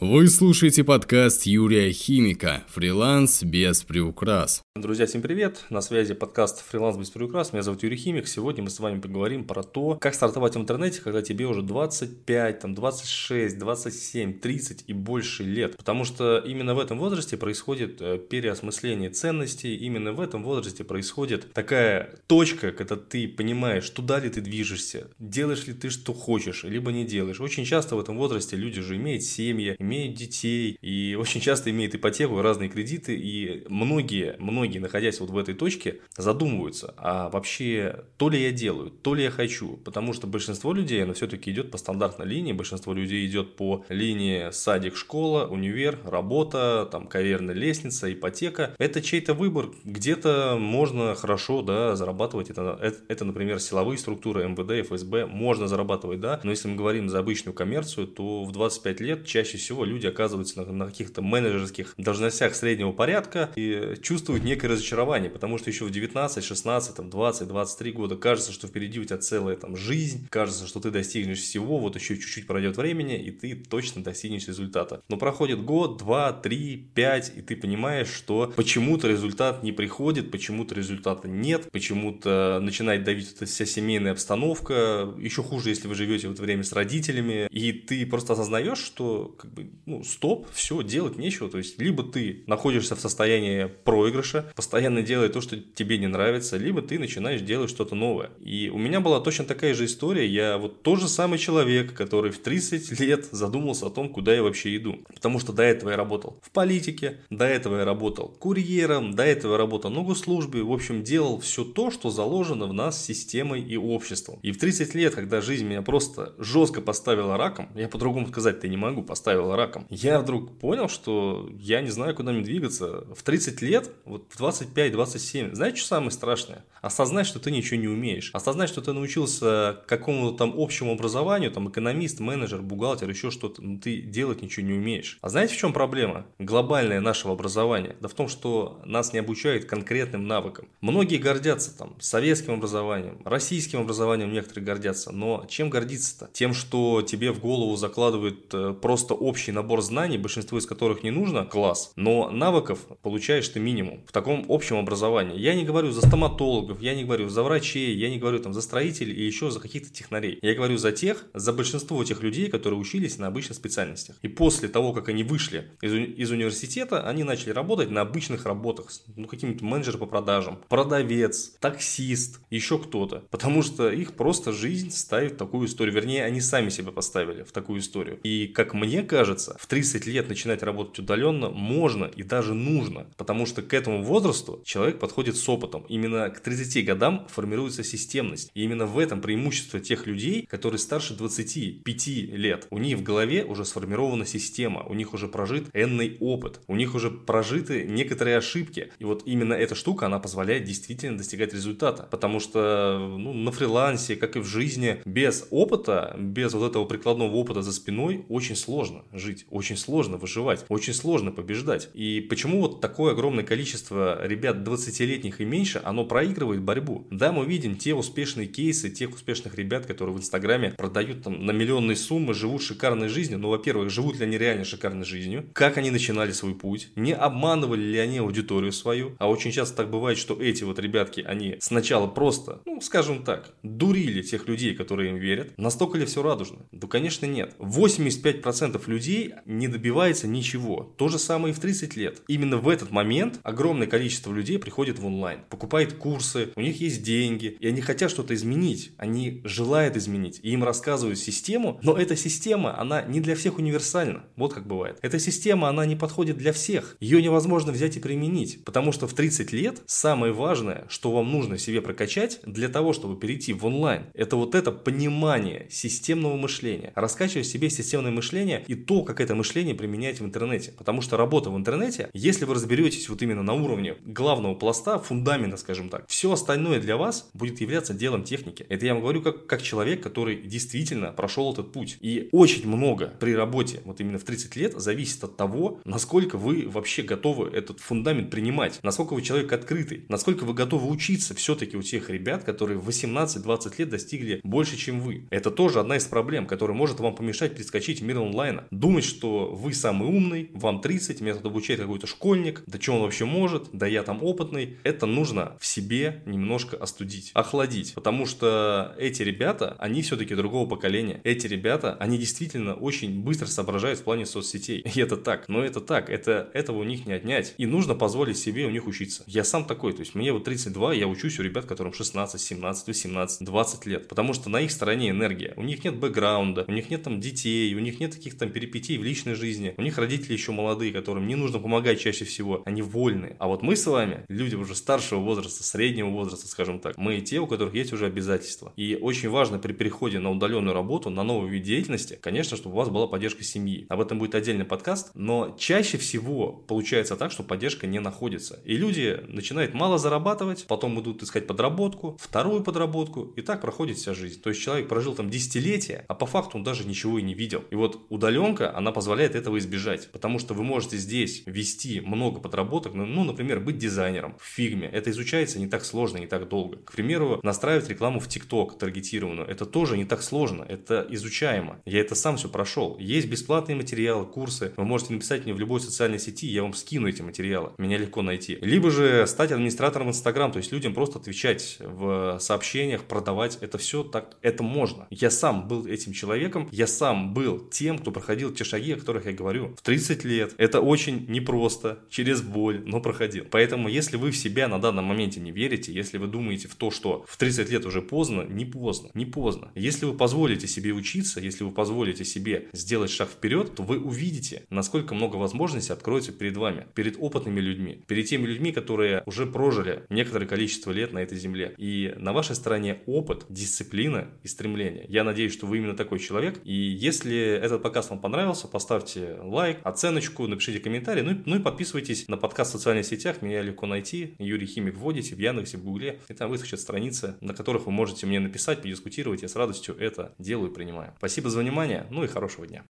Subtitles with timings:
[0.00, 4.62] Вы слушаете подкаст Юрия Химика «Фриланс без приукрас».
[4.76, 5.64] Друзья, всем привет!
[5.70, 7.52] На связи подкаст «Фриланс без приукрас».
[7.52, 8.28] Меня зовут Юрий Химик.
[8.28, 12.60] Сегодня мы с вами поговорим про то, как стартовать в интернете, когда тебе уже 25,
[12.60, 15.76] там, 26, 27, 30 и больше лет.
[15.76, 19.74] Потому что именно в этом возрасте происходит э, переосмысление ценностей.
[19.74, 25.66] Именно в этом возрасте происходит такая точка, когда ты понимаешь, туда ли ты движешься, делаешь
[25.66, 27.40] ли ты, что хочешь, либо не делаешь.
[27.40, 31.94] Очень часто в этом возрасте люди уже имеют семьи, имеют детей и очень часто имеют
[31.94, 38.28] ипотеку, разные кредиты, и многие, многие, находясь вот в этой точке, задумываются, а вообще то
[38.28, 41.78] ли я делаю, то ли я хочу, потому что большинство людей, оно все-таки идет по
[41.78, 48.74] стандартной линии, большинство людей идет по линии садик, школа, универ, работа, там карьерная лестница, ипотека.
[48.78, 54.86] Это чей-то выбор, где-то можно хорошо, да, зарабатывать, это, это, это, например, силовые структуры, МВД,
[54.86, 59.26] ФСБ, можно зарабатывать, да, но если мы говорим за обычную коммерцию, то в 25 лет
[59.26, 64.68] чаще всего всего люди оказываются на, на каких-то менеджерских должностях среднего порядка и чувствуют некое
[64.68, 69.04] разочарование, потому что еще в 19, 16, там, 20, 23 года кажется, что впереди у
[69.04, 73.30] тебя целая там жизнь, кажется, что ты достигнешь всего, вот еще чуть-чуть пройдет времени, и
[73.30, 75.00] ты точно достигнешь результата.
[75.08, 80.74] Но проходит год, два, три, пять, и ты понимаешь, что почему-то результат не приходит, почему-то
[80.74, 86.32] результата нет, почему-то начинает давить эта вся семейная обстановка, еще хуже, если вы живете в
[86.32, 91.16] это время с родителями, и ты просто осознаешь, что как бы ну, стоп, все, делать
[91.16, 91.48] нечего.
[91.50, 96.56] То есть, либо ты находишься в состоянии проигрыша, постоянно делая то, что тебе не нравится,
[96.56, 98.30] либо ты начинаешь делать что-то новое.
[98.40, 100.26] И у меня была точно такая же история.
[100.26, 104.42] Я вот тот же самый человек, который в 30 лет задумался о том, куда я
[104.42, 104.96] вообще иду.
[105.14, 109.52] Потому что до этого я работал в политике, до этого я работал курьером, до этого
[109.52, 110.62] я работал на госслужбе.
[110.62, 114.38] В общем, делал все то, что заложено в нас системой и обществом.
[114.42, 118.76] И в 30 лет, когда жизнь меня просто жестко поставила раком, я по-другому сказать-то не
[118.76, 119.86] могу, поставила раком.
[119.90, 123.04] Я вдруг понял, что я не знаю, куда мне двигаться.
[123.14, 126.64] В 30 лет, вот в 25-27, знаете, что самое страшное?
[126.80, 128.30] Осознать, что ты ничего не умеешь.
[128.32, 133.78] Осознать, что ты научился какому-то там общему образованию, там экономист, менеджер, бухгалтер, еще что-то, но
[133.78, 135.18] ты делать ничего не умеешь.
[135.20, 136.26] А знаете, в чем проблема?
[136.38, 137.96] Глобальное нашего образования.
[138.00, 140.68] Да в том, что нас не обучают конкретным навыкам.
[140.80, 146.30] Многие гордятся там советским образованием, российским образованием некоторые гордятся, но чем гордиться-то?
[146.32, 151.02] Тем, что тебе в голову закладывают э, просто общий общий набор знаний, большинство из которых
[151.02, 155.38] не нужно, класс, но навыков получаешь ты минимум в таком общем образовании.
[155.38, 158.60] Я не говорю за стоматологов, я не говорю за врачей, я не говорю там за
[158.60, 160.38] строителей и еще за каких-то технарей.
[160.42, 164.16] Я говорю за тех, за большинство тех людей, которые учились на обычных специальностях.
[164.22, 168.90] И после того, как они вышли из, из университета, они начали работать на обычных работах.
[169.16, 173.22] Ну, каким-то менеджер по продажам, продавец, таксист, еще кто-то.
[173.30, 175.94] Потому что их просто жизнь ставит в такую историю.
[175.94, 178.20] Вернее, они сами себя поставили в такую историю.
[178.22, 183.06] И, как мне кажется, кажется, в 30 лет начинать работать удаленно можно и даже нужно,
[183.16, 185.84] потому что к этому возрасту человек подходит с опытом.
[185.88, 188.50] Именно к 30 годам формируется системность.
[188.54, 192.66] И именно в этом преимущество тех людей, которые старше 25 лет.
[192.70, 196.94] У них в голове уже сформирована система, у них уже прожит энный опыт, у них
[196.94, 198.90] уже прожиты некоторые ошибки.
[198.98, 202.08] И вот именно эта штука, она позволяет действительно достигать результата.
[202.10, 207.32] Потому что ну, на фрилансе, как и в жизни, без опыта, без вот этого прикладного
[207.32, 211.90] опыта за спиной очень сложно жить жить, очень сложно выживать, очень сложно побеждать.
[211.94, 217.06] И почему вот такое огромное количество ребят 20-летних и меньше, оно проигрывает борьбу?
[217.10, 221.50] Да, мы видим те успешные кейсы, тех успешных ребят, которые в Инстаграме продают там на
[221.50, 223.38] миллионные суммы, живут шикарной жизнью.
[223.38, 225.44] Ну, во-первых, живут ли они реально шикарной жизнью?
[225.52, 226.88] Как они начинали свой путь?
[226.96, 229.14] Не обманывали ли они аудиторию свою?
[229.18, 233.54] А очень часто так бывает, что эти вот ребятки, они сначала просто, ну, скажем так,
[233.62, 235.52] дурили тех людей, которые им верят.
[235.58, 236.60] Настолько ли все радужно?
[236.72, 237.54] Да, конечно, нет.
[237.58, 240.94] 85% людей людей не добивается ничего.
[240.96, 242.22] То же самое и в 30 лет.
[242.28, 247.02] Именно в этот момент огромное количество людей приходит в онлайн, покупает курсы, у них есть
[247.02, 252.16] деньги, и они хотят что-то изменить, они желают изменить, и им рассказывают систему, но эта
[252.16, 254.24] система, она не для всех универсальна.
[254.36, 254.98] Вот как бывает.
[255.02, 256.96] Эта система, она не подходит для всех.
[257.00, 261.58] Ее невозможно взять и применить, потому что в 30 лет самое важное, что вам нужно
[261.58, 266.92] себе прокачать для того, чтобы перейти в онлайн, это вот это понимание системного мышления.
[266.94, 270.72] Раскачивать себе системное мышление и то, как это мышление применять в интернете.
[270.76, 275.56] Потому что работа в интернете, если вы разберетесь вот именно на уровне главного пласта, фундамента,
[275.56, 278.66] скажем так, все остальное для вас будет являться делом техники.
[278.68, 281.96] Это я вам говорю как, как человек, который действительно прошел этот путь.
[282.00, 286.68] И очень много при работе, вот именно в 30 лет, зависит от того, насколько вы
[286.68, 291.82] вообще готовы этот фундамент принимать, насколько вы человек открытый, насколько вы готовы учиться все-таки у
[291.82, 295.26] тех ребят, которые в 18-20 лет достигли больше, чем вы.
[295.30, 298.64] Это тоже одна из проблем, которая может вам помешать перескочить в мир онлайна.
[298.88, 303.02] Думать, что вы самый умный, вам 30, меня тут обучает какой-то школьник, да что он
[303.02, 304.78] вообще может, да я там опытный.
[304.82, 311.20] Это нужно в себе немножко остудить, охладить, потому что эти ребята, они все-таки другого поколения.
[311.22, 314.80] Эти ребята, они действительно очень быстро соображают в плане соцсетей.
[314.94, 317.54] И это так, но это так, это, этого у них не отнять.
[317.58, 319.22] И нужно позволить себе у них учиться.
[319.26, 322.86] Я сам такой, то есть мне вот 32, я учусь у ребят, которым 16, 17,
[322.86, 325.52] 18, 20 лет, потому что на их стороне энергия.
[325.56, 328.48] У них нет бэкграунда, у них нет там детей, у них нет таких там
[328.78, 332.62] перипетий в личной жизни, у них родители еще молодые, которым не нужно помогать чаще всего,
[332.64, 333.36] они вольные.
[333.38, 337.40] А вот мы с вами, люди уже старшего возраста, среднего возраста, скажем так, мы те,
[337.40, 338.72] у которых есть уже обязательства.
[338.76, 342.78] И очень важно при переходе на удаленную работу, на новый вид деятельности, конечно, чтобы у
[342.78, 343.86] вас была поддержка семьи.
[343.88, 348.60] Об этом будет отдельный подкаст, но чаще всего получается так, что поддержка не находится.
[348.64, 354.14] И люди начинают мало зарабатывать, потом идут искать подработку, вторую подработку, и так проходит вся
[354.14, 354.40] жизнь.
[354.40, 357.64] То есть человек прожил там десятилетия, а по факту он даже ничего и не видел.
[357.70, 362.94] И вот удаленка, она позволяет этого избежать, потому что вы можете здесь вести много подработок,
[362.94, 364.88] ну, ну например, быть дизайнером в фигме.
[364.88, 366.78] Это изучается не так сложно, не так долго.
[366.78, 371.80] К примеру, настраивать рекламу в ТикТок таргетированную, это тоже не так сложно, это изучаемо.
[371.84, 372.96] Я это сам все прошел.
[372.98, 374.72] Есть бесплатные материалы, курсы.
[374.76, 377.72] Вы можете написать мне в любой социальной сети, я вам скину эти материалы.
[377.78, 378.58] Меня легко найти.
[378.60, 383.58] Либо же стать администратором Инстаграм, то есть людям просто отвечать в сообщениях, продавать.
[383.60, 385.06] Это все так, это можно.
[385.10, 389.26] Я сам был этим человеком, я сам был тем, кто проходил те шаги, о которых
[389.26, 389.74] я говорю.
[389.76, 390.54] В 30 лет.
[390.58, 393.46] Это очень непросто, через боль, но проходил.
[393.50, 396.90] Поэтому, если вы в себя на данном моменте не верите, если вы думаете в то,
[396.90, 399.70] что в 30 лет уже поздно, не поздно, не поздно.
[399.74, 404.64] Если вы позволите себе учиться, если вы позволите себе сделать шаг вперед, то вы увидите,
[404.70, 410.04] насколько много возможностей откроется перед вами, перед опытными людьми, перед теми людьми, которые уже прожили
[410.10, 411.74] некоторое количество лет на этой земле.
[411.78, 415.06] И на вашей стороне опыт, дисциплина и стремление.
[415.08, 416.60] Я надеюсь, что вы именно такой человек.
[416.64, 422.28] И если этот подкаст вам понравился, поставьте лайк, оценочку, напишите комментарий, ну ну и подписывайтесь
[422.28, 423.42] на подкаст в социальных сетях.
[423.42, 424.34] Меня легко найти.
[424.38, 428.26] Юрий Химик вводите в Яндексе, в Гугле, и там выскочат страницы, на которых вы можете
[428.26, 429.42] мне написать, подискутировать.
[429.42, 431.14] Я с радостью это делаю и принимаю.
[431.18, 432.84] Спасибо за внимание, ну и хорошего дня.